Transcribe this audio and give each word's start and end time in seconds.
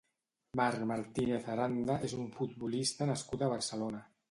Marc 0.59 0.85
Martínez 0.91 1.51
Aranda 1.57 1.99
és 2.09 2.17
un 2.23 2.33
futbolista 2.39 3.11
nascut 3.13 3.45
a 3.49 3.55
Barcelona. 3.57 4.05